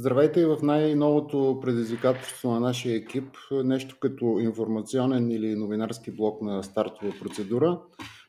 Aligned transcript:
Здравейте 0.00 0.40
и 0.40 0.44
в 0.44 0.58
най-новото 0.62 1.58
предизвикателство 1.62 2.50
на 2.50 2.60
нашия 2.60 2.96
екип, 2.96 3.36
нещо 3.64 3.96
като 4.00 4.38
информационен 4.40 5.30
или 5.30 5.54
новинарски 5.54 6.10
блок 6.10 6.42
на 6.42 6.62
стартова 6.62 7.12
процедура. 7.20 7.80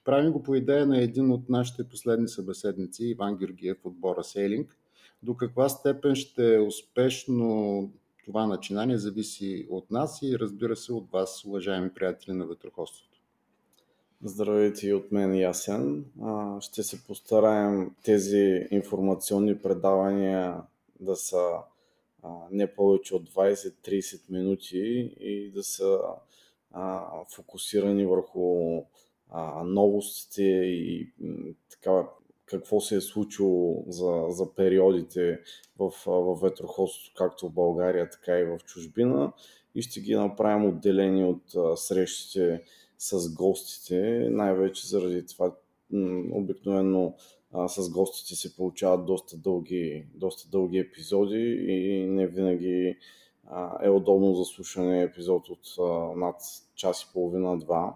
Правим 0.05 0.31
го 0.31 0.43
по 0.43 0.55
идея 0.55 0.85
на 0.85 1.01
един 1.01 1.31
от 1.31 1.49
нашите 1.49 1.83
последни 1.89 2.27
събеседници, 2.27 3.05
Иван 3.05 3.37
Георгиев 3.37 3.77
от 3.83 3.93
Бора 3.93 4.23
Сейлинг. 4.23 4.77
До 5.23 5.37
каква 5.37 5.69
степен 5.69 6.15
ще 6.15 6.55
е 6.55 6.59
успешно 6.59 7.89
това 8.25 8.47
начинание 8.47 8.97
зависи 8.97 9.67
от 9.69 9.91
нас 9.91 10.19
и 10.21 10.39
разбира 10.39 10.75
се 10.75 10.93
от 10.93 11.11
вас, 11.11 11.45
уважаеми 11.45 11.89
приятели 11.89 12.35
на 12.35 12.45
ветроходството. 12.45 13.17
Здравейте 14.23 14.87
и 14.87 14.93
от 14.93 15.11
мен, 15.11 15.35
Ясен. 15.35 16.05
Ще 16.59 16.83
се 16.83 17.03
постараем 17.03 17.91
тези 18.03 18.67
информационни 18.71 19.57
предавания 19.57 20.55
да 21.01 21.15
са 21.15 21.57
не 22.51 22.75
повече 22.75 23.15
от 23.15 23.29
20-30 23.29 24.21
минути 24.29 25.15
и 25.19 25.51
да 25.51 25.63
са 25.63 25.99
фокусирани 27.35 28.05
върху 28.05 28.81
новостите 29.63 30.43
и 30.43 31.13
така 31.69 32.07
какво 32.51 32.81
се 32.81 32.95
е 32.95 33.01
случило 33.01 33.85
за, 33.87 34.25
за 34.29 34.55
периодите 34.55 35.39
в, 35.79 35.91
в 36.05 36.39
ветроходството, 36.41 37.13
както 37.17 37.49
в 37.49 37.53
България, 37.53 38.09
така 38.09 38.39
и 38.39 38.43
в 38.43 38.59
чужбина. 38.65 39.33
И 39.75 39.81
ще 39.81 40.01
ги 40.01 40.15
направим 40.15 40.69
отделени 40.69 41.25
от 41.25 41.55
а, 41.55 41.77
срещите 41.77 42.63
с 42.97 43.33
гостите, 43.35 44.27
най-вече 44.29 44.87
заради 44.87 45.25
това 45.25 45.55
обикновено 46.31 47.15
а, 47.53 47.67
с 47.67 47.89
гостите 47.89 48.35
се 48.35 48.55
получават 48.55 49.05
доста 49.05 49.37
дълги, 49.37 50.05
доста 50.15 50.49
дълги 50.49 50.77
епизоди 50.77 51.65
и 51.67 52.05
не 52.05 52.27
винаги 52.27 52.97
а, 53.49 53.85
е 53.85 53.89
удобно 53.89 54.35
за 54.35 54.45
слушане 54.45 55.03
епизод 55.03 55.49
от 55.49 55.75
а, 55.79 55.83
над 56.15 56.35
час 56.75 57.03
и 57.03 57.13
половина-два. 57.13 57.95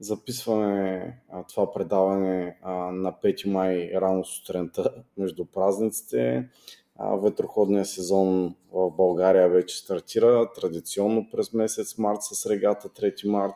Записваме 0.00 1.20
а, 1.30 1.44
това 1.46 1.72
предаване 1.72 2.56
а, 2.62 2.72
на 2.74 3.12
5 3.12 3.46
май 3.46 3.90
рано 3.94 4.24
сутринта 4.24 4.94
между 5.16 5.44
празниците. 5.44 6.48
А, 6.96 7.16
ветроходният 7.16 7.88
сезон 7.88 8.54
в 8.72 8.90
България 8.90 9.48
вече 9.48 9.78
стартира 9.78 10.52
традиционно 10.52 11.28
през 11.30 11.52
месец 11.52 11.98
март 11.98 12.18
с 12.22 12.50
регата 12.50 12.88
3 12.88 13.28
март. 13.28 13.54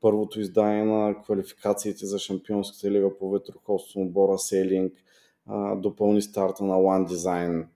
Първото 0.00 0.40
издание 0.40 0.84
на 0.84 1.22
квалификациите 1.22 2.06
за 2.06 2.18
Шампионската 2.18 2.90
лига 2.90 3.18
по 3.18 3.30
ветроходство 3.30 4.04
Бора 4.04 4.38
Сейлинг 4.38 4.92
допълни 5.76 6.22
старта 6.22 6.64
на 6.64 6.74
One 6.74 7.08
Design 7.08 7.66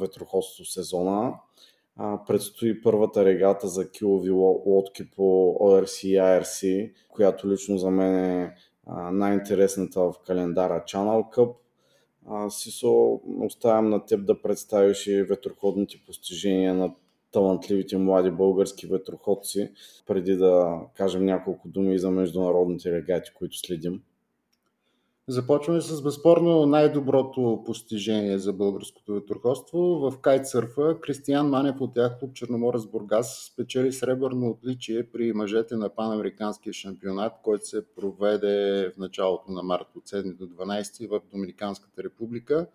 ветроходство 0.00 0.64
сезона 0.64 1.34
предстои 2.26 2.82
първата 2.82 3.24
регата 3.24 3.68
за 3.68 3.90
килови 3.90 4.30
лодки 4.30 5.10
по 5.10 5.22
ORC 5.60 6.06
и 6.06 6.16
IRC, 6.16 6.92
която 7.08 7.50
лично 7.50 7.78
за 7.78 7.90
мен 7.90 8.14
е 8.14 8.54
най-интересната 9.12 10.00
в 10.00 10.14
календара 10.26 10.84
Channel 10.86 11.36
Cup. 11.36 11.54
Сисо, 12.50 13.20
оставям 13.40 13.90
на 13.90 14.04
теб 14.04 14.26
да 14.26 14.42
представиш 14.42 15.06
и 15.06 15.22
ветроходните 15.22 16.02
постижения 16.06 16.74
на 16.74 16.94
талантливите 17.32 17.98
млади 17.98 18.30
български 18.30 18.86
ветроходци, 18.86 19.72
преди 20.06 20.36
да 20.36 20.80
кажем 20.94 21.24
няколко 21.24 21.68
думи 21.68 21.98
за 21.98 22.10
международните 22.10 22.92
регати, 22.92 23.30
които 23.34 23.58
следим. 23.58 24.02
Започваме 25.30 25.80
с 25.80 26.02
безспорно 26.02 26.66
най-доброто 26.66 27.62
постижение 27.66 28.38
за 28.38 28.52
българското 28.52 29.14
ветроходство. 29.14 29.78
В 29.78 30.18
кайтсърфа 30.20 31.00
Кристиян 31.00 31.48
Манев 31.48 31.80
от 31.80 31.96
Яхтоп 31.96 32.34
Черноморец 32.34 32.86
Бургас 32.86 33.50
спечели 33.52 33.92
сребърно 33.92 34.50
отличие 34.50 35.10
при 35.10 35.32
мъжете 35.32 35.76
на 35.76 35.88
Панамериканския 35.88 36.72
шампионат, 36.72 37.32
който 37.42 37.66
се 37.66 37.86
проведе 37.94 38.90
в 38.94 38.98
началото 38.98 39.52
на 39.52 39.62
март 39.62 39.96
от 39.96 40.08
7 40.08 40.36
до 40.36 40.46
12 40.46 41.08
в 41.08 41.20
Доминиканската 41.32 42.02
република. 42.02 42.66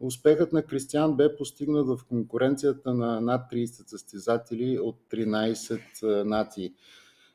Успехът 0.00 0.52
на 0.52 0.62
Кристиян 0.62 1.16
бе 1.16 1.36
постигнат 1.36 1.86
в 1.86 1.98
конкуренцията 2.08 2.94
на 2.94 3.20
над 3.20 3.52
30 3.52 3.66
състезатели 3.90 4.78
от 4.78 4.96
13 5.10 6.22
нации. 6.22 6.72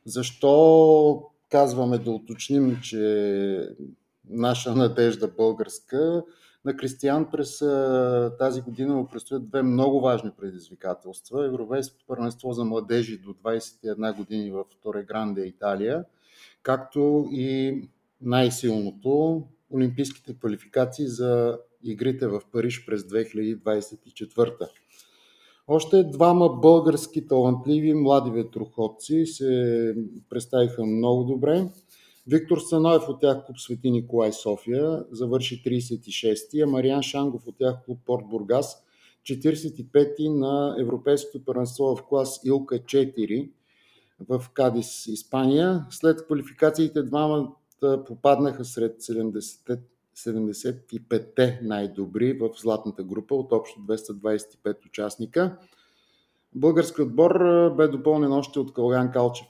Защо 0.06 1.24
казваме 1.50 1.98
да 1.98 2.12
уточним, 2.12 2.80
че 2.84 3.70
наша 4.30 4.76
надежда 4.76 5.28
българска. 5.28 6.24
На 6.66 6.78
Кристиян 6.78 7.32
през 7.32 7.60
тази 8.40 8.62
година 8.62 8.96
му 8.96 9.08
предстоят 9.08 9.50
две 9.50 9.64
много 9.64 10.02
важни 10.02 10.32
предизвикателства. 10.38 11.46
Европейското 11.46 12.06
първенство 12.08 12.52
за 12.52 12.66
младежи 12.66 13.18
до 13.18 13.34
21 13.34 14.16
години 14.18 14.52
в 14.52 14.64
Торе 14.82 15.04
Гранде, 15.04 15.42
Италия, 15.42 16.06
както 16.64 17.28
и 17.32 17.82
най-силното 18.22 19.44
Олимпийските 19.74 20.34
квалификации 20.34 21.08
за 21.08 21.60
игрите 21.84 22.28
в 22.28 22.42
Париж 22.52 22.86
през 22.86 23.02
2024. 23.02 24.70
Още 25.68 26.04
двама 26.04 26.50
български 26.50 27.28
талантливи 27.28 27.94
млади 27.94 28.32
ветроходци 28.32 29.26
се 29.26 29.96
представиха 30.30 30.86
много 30.86 31.24
добре. 31.24 31.70
Виктор 32.28 32.58
Саноев 32.58 33.10
от 33.10 33.20
тях 33.20 33.46
клуб 33.46 33.60
Свети 33.60 33.92
Николай 33.92 34.34
София 34.34 35.06
завърши 35.12 35.64
36-ти, 35.64 36.62
а 36.62 36.68
Мариан 36.68 37.02
Шангов 37.02 37.48
от 37.48 37.58
тях 37.58 37.76
клуб 37.86 38.00
Порт 38.06 38.24
Бургас 38.30 38.84
45-ти 39.24 40.30
на 40.30 40.76
Европейското 40.80 41.46
първенство 41.46 41.96
в 41.96 42.04
клас 42.04 42.40
Илка 42.46 42.76
4 42.80 43.50
в 44.30 44.46
Кадис, 44.54 45.08
Испания. 45.08 45.86
След 45.90 46.26
квалификациите 46.26 47.04
двамата 47.04 47.54
попаднаха 48.08 48.66
сред 48.66 49.02
70 49.02 49.80
75-те 50.26 51.60
най-добри 51.64 52.34
в 52.34 52.50
златната 52.62 53.04
група 53.04 53.36
от 53.36 53.52
общо 53.52 53.80
225 53.80 54.86
участника. 54.86 55.58
Български 56.56 57.02
отбор 57.02 57.40
бе 57.78 57.88
допълнен 57.88 58.32
още 58.32 58.60
от 58.60 58.74
Калган 58.74 59.12
Калчев 59.12 59.48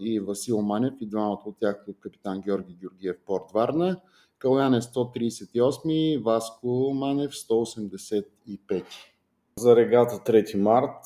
и 0.00 0.20
Васил 0.20 0.62
Манев 0.62 0.94
и 1.00 1.06
двамата 1.06 1.42
от 1.46 1.58
тях 1.60 1.84
от 1.88 2.00
капитан 2.00 2.40
Георги 2.40 2.76
Георгиев 2.80 3.16
Порт 3.26 3.44
Варна. 3.54 4.00
Калян 4.38 4.74
е 4.74 4.80
138, 4.80 6.22
Васко 6.22 6.92
Манев 6.94 7.30
185. 7.30 8.84
За 9.58 9.76
регата 9.76 10.32
3 10.32 10.56
март 10.56 11.04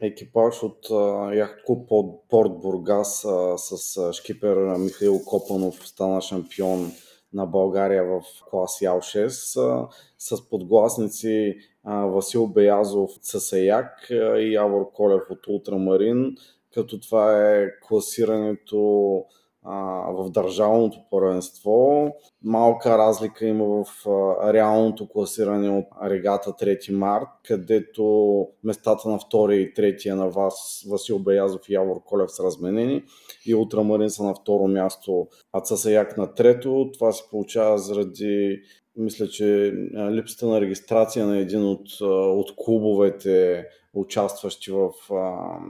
екипаж 0.00 0.62
от 0.62 0.90
яхт 1.34 1.64
клуб 1.66 1.88
Порт 2.28 2.60
Бургас 2.60 3.26
с 3.56 4.12
шкипер 4.12 4.56
Михаил 4.78 5.20
Копанов 5.26 5.88
стана 5.88 6.20
шампион 6.20 6.92
на 7.32 7.46
България 7.46 8.04
в 8.04 8.22
клас 8.50 8.78
Ял 8.82 9.00
6 9.00 9.88
с 10.18 10.48
подгласници 10.48 11.56
Васил 11.84 12.46
Беязов 12.46 13.10
Сасаяк 13.22 14.06
и 14.38 14.52
Явор 14.54 14.92
Колев 14.92 15.22
от 15.30 15.46
Ултрамарин 15.46 16.34
като 16.74 17.00
това 17.00 17.54
е 17.56 17.66
класирането 17.80 19.24
в 19.64 20.30
държавното 20.30 20.98
първенство. 21.10 22.08
Малка 22.44 22.98
разлика 22.98 23.46
има 23.46 23.84
в 23.84 24.06
реалното 24.52 25.08
класиране 25.08 25.70
от 25.70 25.84
регата 26.02 26.50
3 26.50 26.92
март, 26.92 27.28
където 27.44 28.46
местата 28.64 29.08
на 29.08 29.18
втория 29.18 29.60
и 29.60 29.74
третия 29.74 30.16
на 30.16 30.28
вас, 30.28 30.84
Васил 30.90 31.18
Беязов 31.18 31.68
и 31.68 31.72
Явор 31.72 32.02
Колев 32.04 32.30
са 32.30 32.44
разменени 32.44 33.02
и 33.46 33.54
Утрамарин 33.54 34.10
са 34.10 34.24
на 34.24 34.34
второ 34.34 34.68
място, 34.68 35.26
а 35.52 35.60
Цасаяк 35.60 36.16
на 36.16 36.34
трето. 36.34 36.90
Това 36.94 37.12
се 37.12 37.22
получава 37.30 37.78
заради 37.78 38.60
мисля, 38.96 39.28
че 39.28 39.72
липсата 40.10 40.46
на 40.46 40.60
регистрация 40.60 41.26
на 41.26 41.38
един 41.38 41.64
от, 41.64 42.00
от 42.10 42.56
клубовете, 42.56 43.66
участващи 43.94 44.70
в 44.70 44.90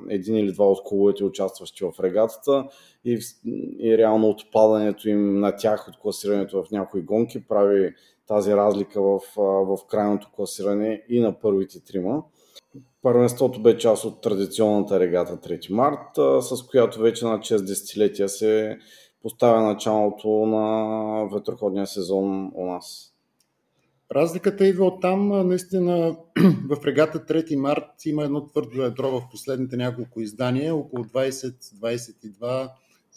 един 0.08 0.36
или 0.36 0.52
два 0.52 0.70
от 0.70 0.82
клубовете, 0.84 1.24
участващи 1.24 1.84
в 1.84 1.92
регатата 2.02 2.68
и, 3.04 3.18
и 3.78 3.98
реално 3.98 4.28
отпадането 4.28 5.08
им 5.08 5.40
на 5.40 5.56
тях 5.56 5.88
от 5.88 5.98
класирането 5.98 6.62
в 6.62 6.70
някои 6.70 7.02
гонки 7.02 7.48
прави 7.48 7.94
тази 8.26 8.52
разлика 8.52 9.02
в, 9.02 9.20
в 9.36 9.78
крайното 9.88 10.30
класиране 10.32 11.02
и 11.08 11.20
на 11.20 11.40
първите 11.40 11.84
трима. 11.84 12.22
Първенството 13.02 13.62
бе 13.62 13.78
част 13.78 14.04
от 14.04 14.20
традиционната 14.20 15.00
регата 15.00 15.36
3 15.36 15.72
март, 15.72 16.42
с 16.42 16.66
която 16.70 17.00
вече 17.00 17.24
на 17.24 17.38
6 17.38 17.66
десетилетия 17.66 18.28
се 18.28 18.78
поставя 19.22 19.62
началото 19.62 20.28
на 20.28 21.24
ветроходния 21.34 21.86
сезон 21.86 22.52
у 22.54 22.66
нас. 22.66 23.14
Разликата 24.12 24.66
идва 24.66 24.86
от 24.86 25.00
там. 25.00 25.48
Наистина 25.48 26.16
в 26.70 26.84
регата 26.86 27.18
3 27.18 27.56
март 27.56 28.06
има 28.06 28.24
едно 28.24 28.46
твърдо 28.46 28.82
ядро 28.82 29.10
в 29.10 29.28
последните 29.30 29.76
няколко 29.76 30.20
издания, 30.20 30.74
около 30.74 31.04
20-22 31.04 32.70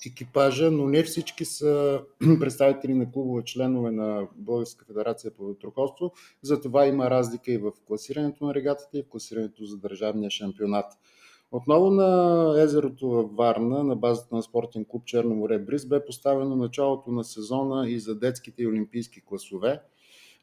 екипажа, 0.07 0.71
но 0.71 0.87
не 0.87 1.03
всички 1.03 1.45
са 1.45 2.01
представители 2.39 2.93
на 2.93 3.11
клубове, 3.11 3.43
членове 3.43 3.91
на 3.91 4.27
Българска 4.35 4.85
федерация 4.85 5.31
по 5.31 5.45
ветроходство. 5.45 6.11
Затова 6.41 6.85
има 6.85 7.09
разлика 7.09 7.51
и 7.51 7.57
в 7.57 7.71
класирането 7.87 8.45
на 8.45 8.53
регатата 8.53 8.97
и 8.97 9.03
в 9.03 9.09
класирането 9.09 9.65
за 9.65 9.77
държавния 9.77 10.29
шампионат. 10.29 10.85
Отново 11.53 11.89
на 11.89 12.53
езерото 12.61 13.09
във 13.09 13.35
Варна, 13.35 13.83
на 13.83 13.95
базата 13.95 14.35
на 14.35 14.43
спортен 14.43 14.85
клуб 14.85 15.05
Черно 15.05 15.35
море 15.35 15.59
Бриз, 15.59 15.85
бе 15.85 16.05
поставено 16.05 16.55
началото 16.55 17.11
на 17.11 17.23
сезона 17.23 17.89
и 17.89 17.99
за 17.99 18.19
детските 18.19 18.63
и 18.63 18.67
олимпийски 18.67 19.21
класове 19.25 19.81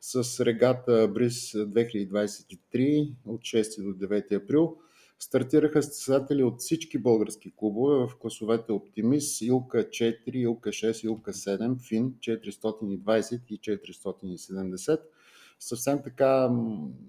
с 0.00 0.44
регата 0.44 1.08
Бриз 1.14 1.52
2023 1.52 3.12
от 3.26 3.40
6 3.40 3.82
до 3.82 4.06
9 4.06 4.44
април. 4.44 4.76
Стартираха 5.18 5.82
състезатели 5.82 6.42
от 6.42 6.60
всички 6.60 6.98
български 6.98 7.52
клубове 7.56 8.06
в 8.06 8.16
класовете 8.18 8.72
Оптимист, 8.72 9.42
Илка 9.42 9.78
4, 9.78 10.34
Илка 10.34 10.70
6, 10.70 11.04
Илка 11.04 11.32
7, 11.32 11.88
Фин 11.88 12.14
420 12.20 13.40
и 13.48 13.58
470 13.58 15.00
съвсем 15.60 16.02
така 16.02 16.50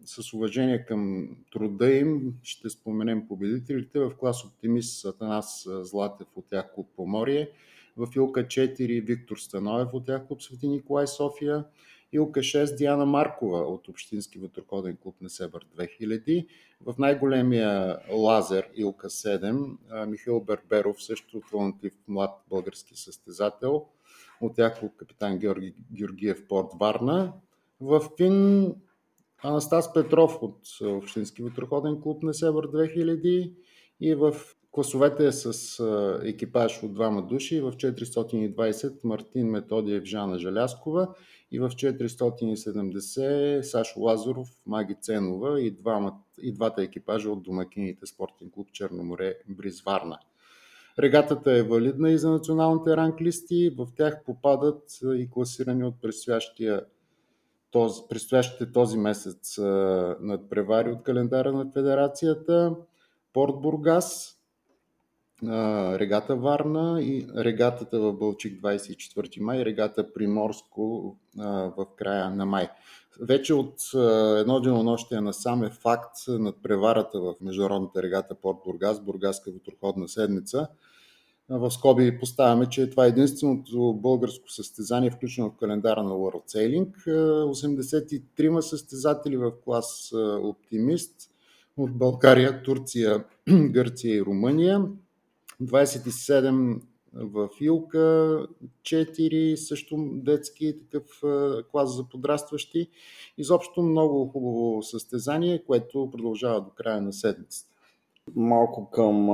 с 0.05 0.33
уважение 0.33 0.85
към 0.85 1.29
труда 1.51 1.91
им 1.91 2.33
ще 2.43 2.69
споменем 2.69 3.27
победителите. 3.27 3.99
В 3.99 4.11
клас 4.19 4.45
Оптимист 4.45 5.05
Атанас 5.05 5.67
Златев 5.81 6.27
от 6.35 6.45
тях 6.47 6.73
клуб 6.75 6.87
Поморие, 6.95 7.49
в 7.97 8.07
Илка 8.15 8.47
4 8.47 9.05
Виктор 9.05 9.37
Станоев 9.37 9.93
от 9.93 10.05
тях 10.05 10.27
клуб 10.27 10.41
Свети 10.41 10.67
Николай 10.67 11.07
София, 11.07 11.65
Илка 12.13 12.39
6 12.39 12.77
Диана 12.77 13.05
Маркова 13.05 13.57
от 13.57 13.87
Общински 13.87 14.39
ветроходен 14.39 14.97
клуб 14.97 15.15
Несебър 15.21 15.65
2000, 15.77 16.47
в 16.85 16.95
най-големия 16.97 17.97
лазер 18.11 18.69
Илка 18.75 19.09
7 19.09 20.05
Михаил 20.05 20.39
Берберов, 20.39 21.03
също 21.03 21.41
талантлив 21.51 21.93
млад 22.07 22.31
български 22.49 22.95
състезател, 22.95 23.85
от 24.41 24.55
тях 24.55 24.79
клуб 24.79 24.95
капитан 24.97 25.37
Георги 25.37 25.75
Георгиев 25.93 26.47
Порт 26.47 26.67
Варна, 26.79 27.33
в 27.81 28.01
Фин 28.17 28.75
Анастас 29.43 29.93
Петров 29.93 30.37
от 30.41 30.59
Общински 30.81 31.43
ветроходен 31.43 32.01
клуб 32.01 32.23
Несебър 32.23 32.67
2000 32.67 33.53
и 33.99 34.15
в 34.15 34.35
класовете 34.71 35.31
с 35.31 35.83
екипаж 36.23 36.83
от 36.83 36.93
двама 36.93 37.21
души 37.21 37.61
в 37.61 37.71
420 37.71 39.03
Мартин 39.03 39.47
Методиев 39.47 40.03
Жана 40.03 40.39
Желяскова 40.39 41.15
и 41.51 41.59
в 41.59 41.69
470 41.69 43.61
Сашо 43.61 44.01
Лазаров 44.01 44.49
Маги 44.65 44.95
Ценова 45.01 45.61
и, 45.61 45.71
двама, 45.71 46.13
и 46.41 46.53
двата 46.53 46.83
екипажа 46.83 47.29
от 47.29 47.43
домакините 47.43 48.05
Спортен 48.05 48.51
клуб 48.51 48.67
Черноморе 48.71 49.35
Бриз 49.49 49.81
Варна. 49.81 50.19
Регатата 50.99 51.51
е 51.51 51.63
валидна 51.63 52.11
и 52.11 52.17
за 52.17 52.29
националните 52.29 52.97
ранглисти. 52.97 53.69
В 53.77 53.87
тях 53.97 54.23
попадат 54.25 54.83
и 55.03 55.29
класирани 55.29 55.83
от 55.83 56.01
предстоящия 56.01 56.85
този, 57.71 58.01
предстоящите 58.09 58.71
този 58.71 58.97
месец 58.97 59.57
надпревари 60.19 60.91
от 60.91 61.03
календара 61.03 61.51
на 61.51 61.71
Федерацията, 61.73 62.75
Порт 63.33 63.61
Бургас, 63.61 64.37
регата 65.99 66.35
Варна 66.35 67.01
и 67.01 67.27
регатата 67.37 67.99
в 67.99 68.13
Бълчик 68.13 68.61
24 68.61 69.39
май, 69.39 69.65
регата 69.65 70.13
Приморско 70.13 71.15
в 71.77 71.85
края 71.95 72.29
на 72.29 72.45
май. 72.45 72.69
Вече 73.21 73.53
от 73.53 73.75
едно 74.37 74.59
денонощие 74.59 75.21
на 75.21 75.33
сам 75.33 75.63
е 75.63 75.69
факт 75.69 76.15
над 76.27 76.55
преварата 76.63 77.19
в 77.19 77.35
Международната 77.41 78.03
регата 78.03 78.35
Порт 78.35 78.57
Бургас, 78.65 78.99
Бургаска 78.99 79.51
ветроходна 79.51 80.07
седмица– 80.07 80.67
в 81.59 81.71
скоби 81.71 82.19
поставяме, 82.19 82.65
че 82.65 82.89
това 82.89 83.05
е 83.05 83.09
единственото 83.09 83.93
българско 83.93 84.51
състезание, 84.51 85.11
включено 85.11 85.49
в 85.49 85.55
календара 85.55 86.03
на 86.03 86.11
World 86.11 86.55
Sailing. 86.55 87.07
83 87.07 88.59
състезатели 88.59 89.37
в 89.37 89.51
клас 89.63 90.11
Оптимист 90.43 91.31
от 91.77 91.91
България, 91.91 92.63
Турция, 92.63 93.25
Гърция 93.49 94.15
и 94.15 94.21
Румъния. 94.21 94.85
27 95.63 96.81
в 97.13 97.49
Илка, 97.61 97.97
4 98.83 99.55
също 99.55 100.09
детски 100.11 100.75
такъв 100.79 101.21
клас 101.71 101.95
за 101.95 102.09
подрастващи. 102.09 102.87
Изобщо 103.37 103.81
много 103.81 104.25
хубаво 104.25 104.83
състезание, 104.83 105.63
което 105.67 106.09
продължава 106.11 106.61
до 106.61 106.69
края 106.69 107.01
на 107.01 107.13
седмицата. 107.13 107.71
Малко 108.35 108.89
към 108.89 109.29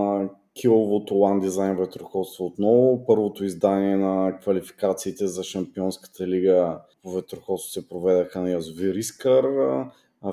Киловото 0.62 1.14
One 1.14 1.48
Design 1.48 1.78
ветроходство 1.78 2.46
отново. 2.46 3.06
Първото 3.08 3.44
издание 3.44 3.96
на 3.98 4.38
квалификациите 4.40 5.28
за 5.28 5.44
Шампионската 5.44 6.28
лига 6.28 6.80
по 7.04 7.12
ветроходство 7.12 7.72
се 7.72 7.90
проведаха 7.90 8.42
на 8.42 8.52
Язовир 8.52 8.96
Искър. 8.96 9.46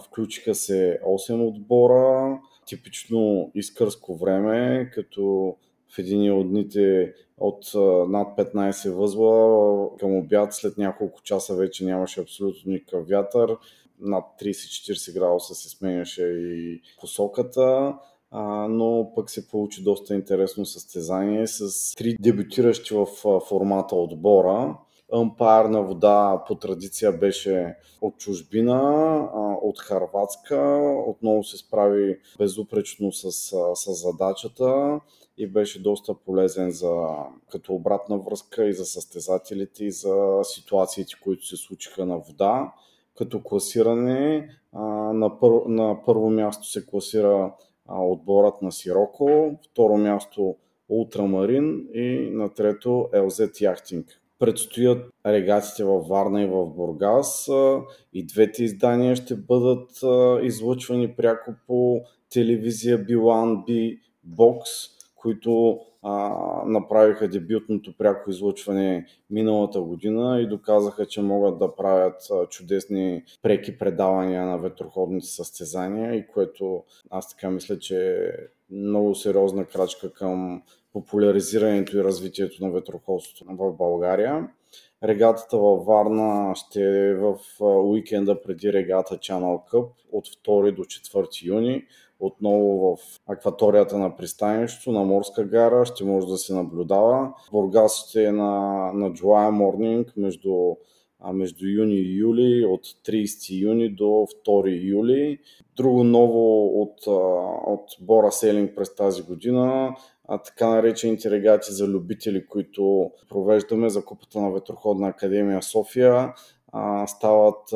Включиха 0.05 0.55
се 0.55 1.01
8 1.07 1.49
отбора, 1.49 2.39
типично 2.67 3.51
искърско 3.55 4.17
време, 4.17 4.91
като 4.95 5.57
в 5.95 5.99
един 5.99 6.33
от 6.33 6.51
дните 6.51 7.15
от 7.39 7.75
над 8.09 8.39
15 8.39 8.91
възла 8.91 9.89
към 9.99 10.17
обяд 10.17 10.55
след 10.55 10.79
няколко 10.79 11.23
часа 11.23 11.55
вече 11.55 11.85
нямаше 11.85 12.21
абсолютно 12.21 12.73
никакъв 12.73 13.09
вятър. 13.09 13.57
Над 14.01 14.25
30-40 14.43 15.15
градуса 15.15 15.55
се 15.55 15.69
сменяше 15.69 16.23
и 16.23 16.81
посоката 17.01 17.95
но 18.69 19.13
пък 19.15 19.31
се 19.31 19.49
получи 19.49 19.83
доста 19.83 20.15
интересно 20.15 20.67
състезание 20.67 21.47
с 21.47 21.95
три 21.95 22.17
дебютиращи 22.21 22.95
в 22.95 23.07
формата 23.49 23.97
отбора. 23.97 24.77
Ампайр 25.13 25.65
на 25.65 25.83
вода 25.83 26.45
по 26.47 26.55
традиция 26.55 27.13
беше 27.13 27.77
от 28.01 28.19
чужбина, 28.19 28.81
от 29.63 29.79
Харватска. 29.79 30.81
Отново 31.07 31.45
се 31.45 31.57
справи 31.57 32.19
безупречно 32.39 33.13
с, 33.13 33.33
с 33.75 33.93
задачата 33.93 35.01
и 35.39 35.47
беше 35.47 35.83
доста 35.83 36.15
полезен 36.15 36.71
за, 36.71 37.07
като 37.51 37.75
обратна 37.75 38.19
връзка 38.19 38.67
и 38.67 38.73
за 38.73 38.85
състезателите, 38.85 39.85
и 39.85 39.91
за 39.91 40.41
ситуациите, 40.43 41.15
които 41.25 41.47
се 41.47 41.57
случиха 41.57 42.07
на 42.07 42.19
вода. 42.19 42.73
Като 43.15 43.43
класиране 43.43 44.49
на, 45.13 45.39
пър, 45.41 45.51
на 45.67 46.05
първо 46.07 46.31
място 46.31 46.69
се 46.69 46.87
класира 46.87 47.55
отборът 47.89 48.63
на 48.63 48.73
Сироко, 48.73 49.59
второ 49.71 49.97
място 49.97 50.57
Ултрамарин 50.89 51.89
и 51.95 52.31
на 52.33 52.55
трето 52.55 52.89
LZ 53.15 53.61
Яхтинг. 53.61 54.21
Предстоят 54.39 55.07
регатите 55.27 55.85
във 55.85 56.07
Варна 56.09 56.43
и 56.43 56.47
в 56.47 56.67
Бургас 56.67 57.49
и 58.13 58.27
двете 58.27 58.65
издания 58.65 59.17
ще 59.17 59.37
бъдат 59.37 59.91
излъчвани 60.43 61.17
пряко 61.17 61.55
по 61.67 62.01
телевизия 62.31 62.99
Билан 62.99 63.65
Би 63.67 64.01
Бокс, 64.25 64.71
които 65.17 65.81
а, 66.05 66.33
направиха 66.67 67.29
дебютното 67.29 67.97
пряко 67.99 68.31
излъчване 68.31 69.07
миналата 69.31 69.81
година 69.81 70.41
и 70.41 70.49
доказаха, 70.49 71.07
че 71.07 71.23
могат 71.23 71.59
да 71.59 71.77
правят 71.77 72.15
чудесни 72.51 73.23
преки 73.43 73.79
предавания 73.79 74.47
на 74.47 74.59
ветроходните 74.59 75.27
състезания 75.27 76.15
и 76.15 76.27
което 76.27 76.85
аз 77.11 77.31
така 77.31 77.51
мисля, 77.51 77.79
че 77.79 78.17
е 78.17 78.75
много 78.75 79.15
сериозна 79.15 79.65
крачка 79.65 80.13
към 80.13 80.63
популяризирането 80.93 81.97
и 81.97 82.05
развитието 82.05 82.65
на 82.65 82.71
ветроходството 82.71 83.45
в 83.55 83.73
България. 83.73 84.49
Регатата 85.05 85.59
във 85.59 85.85
Варна 85.87 86.55
ще 86.57 87.09
е 87.09 87.15
в 87.15 87.39
уикенда 87.61 88.43
преди 88.43 88.73
регата 88.73 89.15
Channel 89.15 89.73
Cup 89.73 89.89
от 90.13 90.27
2 90.27 90.75
до 90.75 90.83
4 90.83 91.47
юни 91.47 91.85
отново 92.21 92.97
в 92.97 92.99
акваторията 93.27 93.99
на 93.99 94.17
пристанището, 94.17 94.93
на 94.93 95.05
морска 95.05 95.45
гара, 95.45 95.87
ще 95.87 96.05
може 96.05 96.27
да 96.27 96.37
се 96.37 96.55
наблюдава. 96.55 97.35
Бургас 97.53 98.09
ще 98.09 98.25
е 98.25 98.33
на, 98.33 98.53
на 98.93 99.11
July 99.11 99.51
Morning 99.51 100.13
между, 100.17 100.55
между 101.33 101.67
юни 101.67 101.95
и 101.95 102.17
юли, 102.17 102.65
от 102.65 102.85
30 102.85 103.63
юни 103.63 103.89
до 103.89 104.05
2 104.05 104.89
юли. 104.91 105.39
Друго 105.77 106.05
ново 106.05 106.67
от, 106.83 107.07
от 107.67 107.89
Бора 108.01 108.31
Селинг 108.31 108.77
през 108.77 108.95
тази 108.95 109.23
година 109.23 109.95
а, 110.29 110.39
така 110.39 110.69
наречените 110.69 111.31
регати 111.31 111.73
за 111.73 111.89
любители, 111.89 112.47
които 112.47 113.11
провеждаме 113.29 113.89
за 113.89 114.05
Купата 114.05 114.41
на 114.41 114.51
Ветроходна 114.51 115.09
академия 115.09 115.63
София 115.63 116.35
стават 117.07 117.69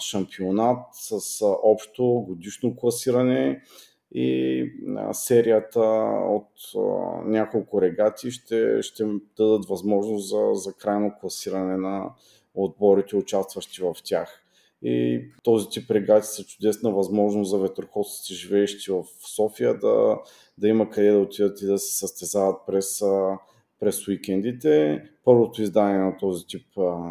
шампионат 0.00 0.78
с 0.92 1.44
общо 1.62 2.04
годишно 2.28 2.76
класиране 2.76 3.62
и 4.14 4.64
серията 5.12 5.80
от 6.28 6.48
няколко 7.24 7.82
регати 7.82 8.30
ще, 8.30 8.82
ще 8.82 9.04
дадат 9.36 9.68
възможност 9.68 10.28
за, 10.28 10.50
за 10.52 10.72
крайно 10.72 11.12
класиране 11.20 11.76
на 11.76 12.10
отборите, 12.54 13.16
участващи 13.16 13.82
в 13.82 13.94
тях. 14.04 14.42
И 14.82 15.24
този 15.42 15.68
тип 15.68 15.90
регати 15.90 16.26
са 16.26 16.44
чудесна 16.44 16.92
възможност 16.92 17.50
за 17.50 17.58
ветроходците, 17.58 18.34
живеещи 18.34 18.92
в 18.92 19.04
София, 19.34 19.78
да, 19.78 20.18
да 20.58 20.68
има 20.68 20.90
къде 20.90 21.10
да 21.10 21.18
отидат 21.18 21.62
и 21.62 21.66
да 21.66 21.78
се 21.78 21.98
състезават 21.98 22.56
през 22.66 23.02
през 23.80 24.08
уикендите. 24.08 25.04
Първото 25.24 25.62
издание 25.62 25.98
на 25.98 26.16
този 26.16 26.46
тип 26.46 26.66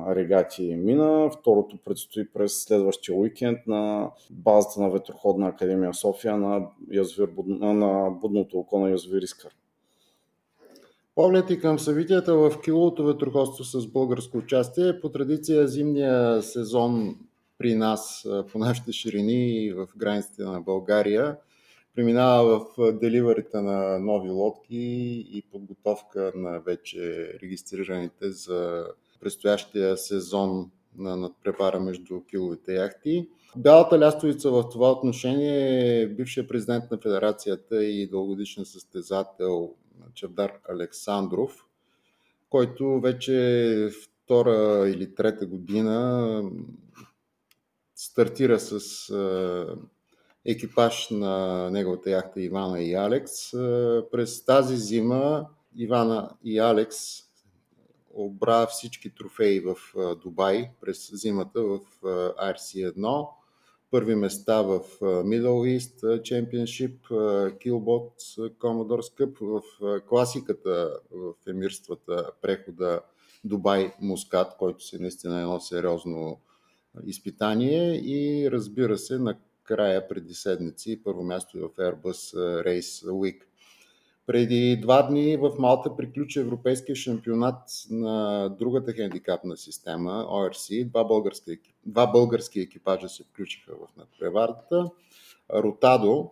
регати 0.08 0.76
мина, 0.76 1.30
второто 1.40 1.78
предстои 1.86 2.28
през 2.34 2.64
следващия 2.64 3.16
уикенд 3.16 3.60
на 3.68 4.12
базата 4.32 4.82
на 4.82 4.90
Ветроходна 4.90 5.48
академия 5.48 5.94
София 5.94 6.38
на, 6.38 6.68
язовир, 6.92 7.30
на 7.60 8.10
будното 8.10 8.60
око 8.60 8.80
на 8.80 8.90
язовир 8.90 9.22
Искър. 9.22 9.56
Поглед 11.16 11.62
към 11.62 11.80
събитията 11.80 12.36
в 12.36 12.62
киловото 12.64 13.06
ветроходство 13.06 13.64
с 13.64 13.88
българско 13.88 14.38
участие. 14.38 15.00
По 15.02 15.10
традиция 15.10 15.68
зимния 15.68 16.42
сезон 16.42 17.16
при 17.58 17.76
нас, 17.76 18.28
по 18.52 18.60
нашите 18.60 18.92
ширини 18.92 19.66
и 19.66 19.74
в 19.74 19.88
границите 19.98 20.44
на 20.44 20.62
България, 20.62 21.38
преминава 21.96 22.60
в 22.60 22.92
деливарите 22.94 23.62
на 23.62 24.00
нови 24.00 24.30
лодки 24.30 25.26
и 25.32 25.44
подготовка 25.52 26.32
на 26.36 26.60
вече 26.60 27.34
регистрираните 27.44 28.32
за 28.32 28.88
предстоящия 29.20 29.98
сезон 29.98 30.72
на 30.98 31.16
надпрепара 31.16 31.80
между 31.80 32.22
киловите 32.22 32.74
яхти. 32.74 33.28
Бялата 33.56 34.00
лястовица 34.00 34.52
в 34.52 34.70
това 34.70 34.92
отношение 34.92 36.02
е 36.02 36.08
бившия 36.08 36.48
президент 36.48 36.92
на 36.92 36.98
федерацията 36.98 37.84
и 37.84 38.08
дългогодишен 38.08 38.66
състезател 38.66 39.74
Чавдар 40.14 40.52
Александров, 40.70 41.66
който 42.50 43.00
вече 43.00 43.90
втора 44.04 44.90
или 44.90 45.16
трета 45.16 45.46
година 45.46 46.44
стартира 47.96 48.60
с 48.60 48.80
екипаж 50.52 51.10
на 51.10 51.70
неговата 51.70 52.10
яхта 52.10 52.42
Ивана 52.42 52.82
и 52.82 52.94
Алекс. 52.94 53.52
През 54.12 54.46
тази 54.46 54.78
зима 54.78 55.46
Ивана 55.78 56.30
и 56.44 56.60
Алекс 56.60 56.96
обра 58.14 58.68
всички 58.68 59.16
трофеи 59.16 59.60
в 59.60 59.76
Дубай 60.24 60.70
през 60.82 61.12
зимата 61.14 61.62
в 61.64 61.80
RC1 62.38 63.28
първи 63.92 64.16
места 64.16 64.62
в 64.62 64.80
Middle 65.02 65.78
East 65.78 66.22
Championship, 66.22 66.98
Killbot 67.58 68.14
Commodore 68.58 69.18
Cup, 69.20 69.38
в 69.42 69.62
класиката 70.08 71.00
в 71.12 71.34
емирствата 71.50 72.32
прехода 72.42 73.02
Дубай 73.44 73.94
Мускат, 74.02 74.56
който 74.60 74.84
си 74.84 74.98
наистина 75.00 75.38
е 75.38 75.42
едно 75.42 75.60
сериозно 75.60 76.40
изпитание 77.06 77.96
и 77.96 78.52
разбира 78.52 78.98
се 78.98 79.20
накрая 79.70 80.08
преди 80.08 80.34
седмици 80.34 81.04
първо 81.04 81.24
място 81.24 81.58
е 81.58 81.62
в 81.62 81.70
Airbus 81.70 82.36
Race 82.66 83.08
Week. 83.08 83.42
Преди 84.26 84.78
два 84.82 85.02
дни 85.02 85.38
в 85.38 85.52
Малта 85.60 85.96
приключи 85.96 86.40
Европейския 86.40 86.96
шампионат 86.96 87.64
на 87.90 88.50
другата 88.60 88.94
хендикапна 88.94 89.58
система, 89.58 90.12
ORC. 90.12 90.90
Два 90.90 91.04
български, 91.04 91.60
два 91.86 92.08
български 92.08 92.60
екипажа 92.60 93.10
се 93.10 93.24
включиха 93.24 93.72
в 93.76 93.98
надпреварата. 93.98 94.90
Ротадо 95.54 96.32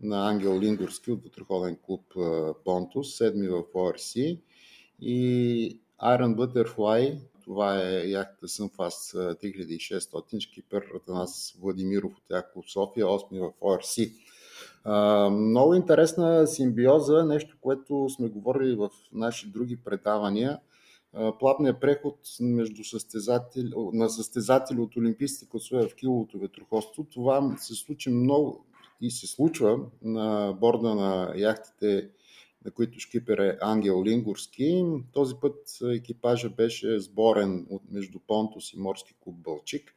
на 0.00 0.30
Ангел 0.30 0.60
Лингорски 0.60 1.12
от 1.12 1.24
вътреходен 1.24 1.76
клуб 1.82 2.14
Понтус, 2.64 3.16
седми 3.16 3.48
в 3.48 3.62
ORC. 3.62 4.40
И 5.00 5.80
Iron 6.02 6.36
Butterfly, 6.36 7.18
това 7.48 7.82
е 7.82 8.08
яхта 8.08 8.48
Сънфас 8.48 9.12
3600, 9.14 10.40
шкипер 10.40 10.82
Атанас 10.96 11.56
Владимиров 11.60 12.12
от 12.12 12.22
Яков 12.30 12.70
София, 12.70 13.06
8 13.06 13.52
в. 13.60 14.12
А, 14.84 15.30
много 15.30 15.74
интересна 15.74 16.46
симбиоза, 16.46 17.24
нещо, 17.24 17.56
което 17.60 18.08
сме 18.08 18.28
говорили 18.28 18.76
в 18.76 18.90
наши 19.12 19.46
други 19.50 19.76
предавания. 19.76 20.60
Плавният 21.38 21.80
преход 21.80 22.18
между 22.40 22.84
състезатели, 22.84 23.72
на 23.92 24.08
състезатели 24.08 24.80
от 24.80 24.96
олимпийските 24.96 25.50
класове 25.50 25.88
в 25.88 25.94
киловото 25.94 26.38
ветроходство. 26.38 27.04
Това 27.04 27.56
се 27.58 27.74
случи 27.74 28.10
много 28.10 28.64
и 29.00 29.10
се 29.10 29.26
случва 29.26 29.78
на 30.02 30.56
борда 30.60 30.94
на 30.94 31.32
яхтите, 31.36 32.08
на 32.68 32.72
които 32.74 33.00
шкипер 33.00 33.38
е 33.38 33.58
Ангел 33.60 34.04
Лингурски. 34.04 34.84
Този 35.12 35.34
път 35.40 35.56
екипажа 35.82 36.48
беше 36.48 37.00
сборен 37.00 37.66
от 37.70 37.82
между 37.90 38.18
Понтус 38.26 38.72
и 38.72 38.78
Морски 38.78 39.14
клуб 39.20 39.36
Бълчик 39.36 39.94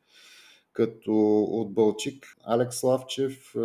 като 0.74 1.14
от 1.40 1.74
Бълчик 1.74 2.26
Алекс 2.44 2.76
Славчев, 2.78 3.56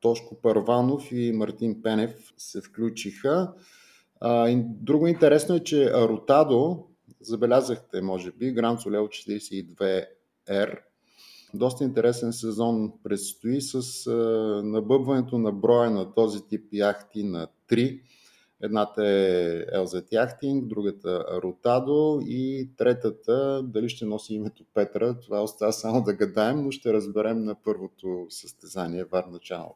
Тошко 0.00 0.40
Първанов 0.42 1.12
и 1.12 1.32
Мартин 1.32 1.82
Пенев 1.82 2.32
се 2.36 2.60
включиха. 2.60 3.52
Друго 4.64 5.06
интересно 5.06 5.54
е, 5.54 5.64
че 5.64 5.92
Ротадо, 5.92 6.86
забелязахте, 7.20 8.00
може 8.02 8.32
би, 8.32 8.52
Гранд 8.52 8.80
Солел 8.80 9.08
42R, 9.08 10.78
доста 11.54 11.84
интересен 11.84 12.32
сезон 12.32 12.92
предстои 13.02 13.60
с 13.60 14.10
набъбването 14.64 15.38
на 15.38 15.52
броя 15.52 15.90
на 15.90 16.14
този 16.14 16.48
тип 16.48 16.68
яхти 16.72 17.22
на 17.22 17.48
3 17.68 18.00
Едната 18.62 19.06
е 19.06 19.66
LZ 19.66 20.12
Яхтинг, 20.12 20.66
другата 20.66 21.24
Ротадо 21.42 22.20
и 22.26 22.68
третата, 22.76 23.62
дали 23.64 23.88
ще 23.88 24.04
носи 24.04 24.34
името 24.34 24.64
Петра, 24.74 25.20
това 25.20 25.42
остава 25.42 25.72
само 25.72 26.02
да 26.02 26.12
гадаем, 26.12 26.64
но 26.64 26.70
ще 26.70 26.92
разберем 26.92 27.44
на 27.44 27.54
първото 27.54 28.26
състезание 28.28 29.04
Варна 29.04 29.38
Channel. 29.38 29.72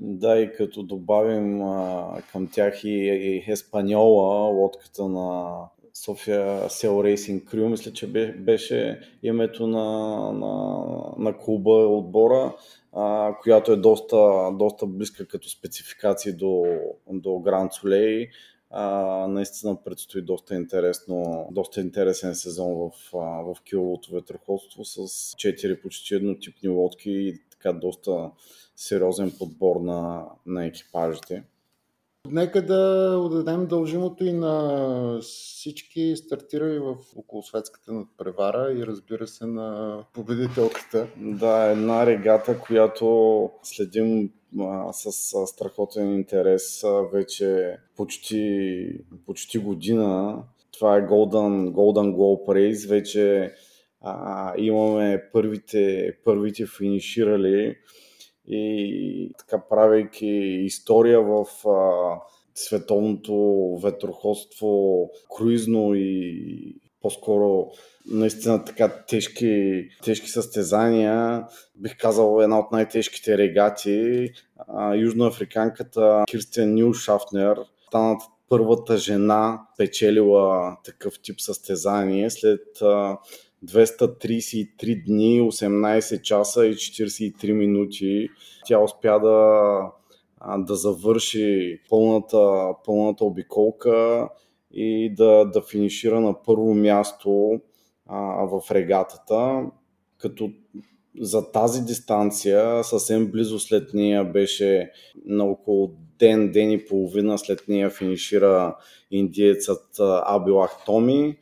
Да, 0.00 0.38
и 0.38 0.52
като 0.52 0.82
добавим 0.82 1.62
а, 1.62 2.22
към 2.32 2.48
тях 2.52 2.84
и, 2.84 2.88
и 2.88 3.52
Еспаньола, 3.52 4.48
лодката 4.48 5.08
на 5.08 5.56
София 6.04 6.70
Сел 6.70 6.92
Racing 6.92 7.44
Crew, 7.44 7.68
мисля, 7.68 7.92
че 7.92 8.06
беше 8.38 9.00
името 9.22 9.66
на, 9.66 9.86
на, 10.32 10.84
на 11.18 11.38
клуба, 11.38 11.70
отбора 11.70 12.54
а, 12.98 13.36
която 13.42 13.72
е 13.72 13.76
доста, 13.76 14.50
доста 14.52 14.86
близка 14.86 15.26
като 15.26 15.48
спецификации 15.48 16.32
до, 16.32 16.64
до 17.12 17.38
Гранд 17.38 17.72
Солей. 17.72 18.28
наистина 19.28 19.84
предстои 19.84 20.22
доста, 20.22 20.54
интересно, 20.54 21.48
доста 21.50 21.80
интересен 21.80 22.34
сезон 22.34 22.74
в, 22.74 22.90
в 23.12 23.56
киловото 23.64 24.14
ветроходство 24.14 24.84
с 24.84 24.98
4 24.98 25.82
почти 25.82 26.14
еднотипни 26.14 26.68
лодки 26.68 27.10
и 27.10 27.38
така 27.50 27.72
доста 27.72 28.30
сериозен 28.76 29.32
подбор 29.38 29.76
на, 29.80 30.26
на 30.46 30.66
екипажите. 30.66 31.42
Нека 32.30 32.66
да 32.66 33.12
отдадем 33.20 33.66
дължимото 33.66 34.24
и 34.24 34.32
на 34.32 35.18
всички 35.20 36.16
стартирали 36.16 36.78
в 36.78 36.96
околосветската 37.16 37.92
надпревара 37.92 38.72
и 38.72 38.86
разбира 38.86 39.26
се 39.26 39.46
на 39.46 39.98
победителката. 40.12 41.06
Да, 41.16 41.70
една 41.70 42.06
регата, 42.06 42.60
която 42.60 43.50
следим 43.62 44.30
а, 44.60 44.92
с 44.92 45.12
страхотен 45.46 46.14
интерес 46.14 46.84
а, 46.84 47.02
вече 47.12 47.76
почти, 47.96 48.88
почти 49.26 49.58
година. 49.58 50.42
Това 50.72 50.96
е 50.96 51.06
Golden, 51.06 51.70
Golden 51.72 52.14
Globe 52.14 52.48
Race. 52.48 52.88
Вече 52.88 53.54
а, 54.00 54.54
имаме 54.58 55.22
първите, 55.32 56.12
първите 56.24 56.66
финиширали 56.78 57.76
и 58.48 59.32
така 59.38 59.62
правейки 59.70 60.26
история 60.64 61.20
в 61.20 61.68
а, 61.68 62.20
световното 62.54 63.78
ветроходство, 63.82 65.10
круизно 65.36 65.94
и 65.94 66.76
по-скоро 67.02 67.70
наистина 68.10 68.64
така 68.64 69.04
тежки, 69.08 69.88
тежки 70.04 70.28
състезания. 70.30 71.46
Бих 71.76 71.98
казал 71.98 72.40
една 72.42 72.58
от 72.58 72.72
най-тежките 72.72 73.38
регати. 73.38 74.28
А, 74.68 74.94
южноафриканката 74.94 76.24
Кирстен 76.26 76.74
Нил 76.74 76.92
Шафнер 76.92 77.58
станат 77.86 78.22
първата 78.48 78.96
жена 78.96 79.60
печелила 79.78 80.76
такъв 80.84 81.20
тип 81.22 81.40
състезание 81.40 82.30
след 82.30 82.82
а, 82.82 83.18
233 83.66 85.04
дни, 85.06 85.40
18 85.40 86.22
часа 86.22 86.66
и 86.66 86.74
43 86.74 87.52
минути. 87.52 88.28
Тя 88.66 88.78
успя 88.78 89.20
да, 89.20 89.80
да 90.58 90.74
завърши 90.74 91.80
пълната, 91.90 92.72
пълната 92.84 93.24
обиколка 93.24 94.28
и 94.70 95.14
да, 95.14 95.44
да 95.44 95.62
финишира 95.62 96.20
на 96.20 96.42
първо 96.42 96.74
място 96.74 97.60
а, 98.06 98.18
в 98.46 98.70
регатата, 98.70 99.66
като 100.18 100.50
за 101.20 101.52
тази 101.52 101.82
дистанция 101.82 102.84
съвсем 102.84 103.30
близо 103.30 103.58
след 103.58 103.94
нея 103.94 104.24
беше 104.24 104.90
на 105.24 105.44
около 105.44 105.96
ден, 106.18 106.52
ден 106.52 106.70
и 106.70 106.84
половина 106.84 107.38
след 107.38 107.68
нея 107.68 107.90
финишира 107.90 108.76
индиецът 109.10 109.86
Абилах 110.26 110.84
Томи. 110.86 111.38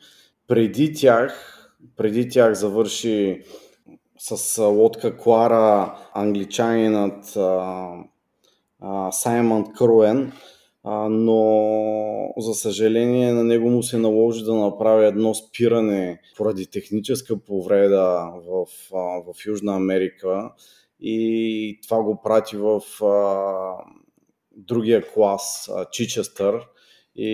Преди 0.49 0.95
тях 0.95 1.54
преди 1.97 2.29
тях 2.29 2.55
завърши 2.55 3.43
с 4.19 4.63
лодка 4.63 5.17
Клара 5.17 5.97
англичанинът 6.15 7.39
Саймън 9.11 9.73
Круен. 9.73 10.33
а, 10.85 11.09
но 11.09 12.33
за 12.37 12.55
съжаление 12.55 13.33
на 13.33 13.45
него 13.45 13.71
му 13.71 13.83
се 13.83 13.99
наложи 13.99 14.45
да 14.45 14.55
направи 14.55 15.07
едно 15.07 15.35
спиране 15.35 16.21
поради 16.37 16.67
техническа 16.67 17.37
повреда 17.37 18.33
в, 18.49 18.67
а, 18.95 18.97
в 18.97 19.47
Южна 19.47 19.77
Америка 19.77 20.51
и 21.01 21.81
това 21.83 22.03
го 22.03 22.21
прати 22.23 22.57
в 22.57 23.05
а, 23.05 23.85
другия 24.57 25.13
клас, 25.13 25.71
а, 25.75 25.85
Чичестър, 25.91 26.55
и, 27.17 27.31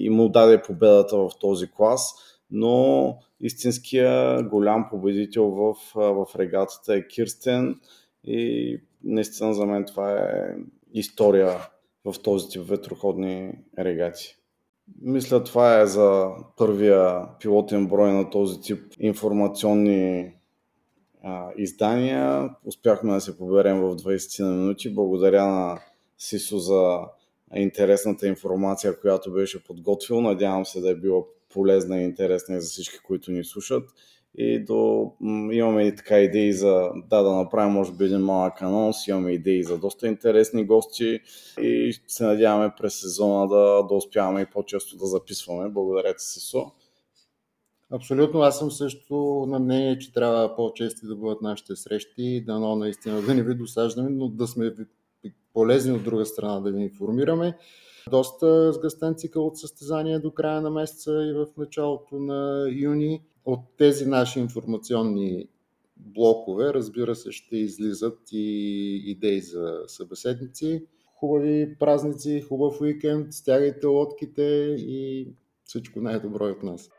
и 0.00 0.10
му 0.10 0.28
даде 0.28 0.62
победата 0.62 1.16
в 1.16 1.30
този 1.40 1.70
клас, 1.70 2.14
но 2.50 3.18
истинския 3.40 4.42
голям 4.42 4.88
победител 4.90 5.44
в, 5.44 5.74
в 5.94 6.26
регатата 6.38 6.94
е 6.94 7.06
Кирстен 7.06 7.80
и 8.24 8.80
наистина 9.04 9.54
за 9.54 9.66
мен 9.66 9.84
това 9.84 10.12
е 10.12 10.56
история 10.94 11.50
в 12.04 12.14
този 12.22 12.48
тип 12.48 12.62
ветроходни 12.68 13.52
регати. 13.78 14.36
Мисля, 15.00 15.44
това 15.44 15.80
е 15.80 15.86
за 15.86 16.30
първия 16.56 17.26
пилотен 17.40 17.86
брой 17.86 18.12
на 18.12 18.30
този 18.30 18.60
тип 18.60 18.80
информационни 18.98 20.32
а, 21.22 21.50
издания. 21.56 22.50
Успяхме 22.64 23.14
да 23.14 23.20
се 23.20 23.38
поберем 23.38 23.80
в 23.80 23.96
20 23.96 24.44
на 24.44 24.50
минути. 24.50 24.94
Благодаря 24.94 25.46
на 25.46 25.80
Сисо 26.18 26.58
за 26.58 27.00
интересната 27.54 28.26
информация, 28.26 29.00
която 29.00 29.32
беше 29.32 29.64
подготвил. 29.64 30.20
Надявам 30.20 30.66
се 30.66 30.80
да 30.80 30.90
е 30.90 30.94
била 30.94 31.22
полезна 31.58 32.00
и 32.00 32.04
интересна 32.04 32.60
за 32.60 32.68
всички, 32.68 32.98
които 32.98 33.30
ни 33.30 33.44
слушат. 33.44 33.90
И 34.34 34.64
до, 34.64 35.12
имаме 35.52 35.82
и 35.86 35.96
така 35.96 36.18
идеи 36.18 36.52
за 36.52 36.90
да, 37.10 37.22
да 37.22 37.32
направим 37.32 37.72
може 37.72 37.92
би 37.92 38.04
един 38.04 38.18
малък 38.18 38.62
анонс, 38.62 39.06
имаме 39.06 39.32
идеи 39.32 39.62
за 39.62 39.78
доста 39.78 40.08
интересни 40.08 40.66
гости 40.66 41.20
и 41.60 41.92
се 42.06 42.24
надяваме 42.24 42.72
през 42.78 43.00
сезона 43.00 43.48
да, 43.48 43.82
да 43.88 43.94
успяваме 43.94 44.40
и 44.40 44.46
по-често 44.52 44.96
да 44.96 45.06
записваме. 45.06 45.68
Благодаря 45.68 46.14
ти, 46.14 46.24
Сисо. 46.24 46.72
Абсолютно, 47.90 48.40
аз 48.40 48.58
съм 48.58 48.70
също 48.70 49.46
на 49.48 49.58
мнение, 49.58 49.98
че 49.98 50.12
трябва 50.12 50.56
по-чести 50.56 51.06
да 51.06 51.16
бъдат 51.16 51.42
нашите 51.42 51.76
срещи, 51.76 52.44
дано 52.46 52.76
наистина 52.76 53.22
да 53.22 53.34
не 53.34 53.42
ви 53.42 53.54
досаждаме, 53.54 54.10
но 54.10 54.28
да 54.28 54.46
сме 54.46 54.74
полезни 55.52 55.92
от 55.92 56.04
друга 56.04 56.26
страна 56.26 56.60
да 56.60 56.70
ви 56.70 56.82
информираме. 56.82 57.58
Доста 58.10 58.72
сгъстен 58.72 59.14
цикъл 59.14 59.46
от 59.46 59.58
състезания 59.58 60.20
до 60.20 60.30
края 60.30 60.60
на 60.60 60.70
месеца 60.70 61.10
и 61.30 61.32
в 61.32 61.46
началото 61.56 62.18
на 62.18 62.68
юни. 62.70 63.22
От 63.44 63.60
тези 63.76 64.06
наши 64.06 64.40
информационни 64.40 65.48
блокове, 65.96 66.74
разбира 66.74 67.14
се, 67.14 67.32
ще 67.32 67.56
излизат 67.56 68.18
и 68.32 69.02
идеи 69.06 69.40
за 69.40 69.82
събеседници. 69.86 70.86
Хубави 71.14 71.76
празници, 71.78 72.40
хубав 72.40 72.80
уикенд, 72.80 73.32
стягайте 73.32 73.86
лодките 73.86 74.76
и 74.78 75.28
всичко 75.64 76.00
най-добро 76.00 76.44
от 76.44 76.62
нас. 76.62 76.90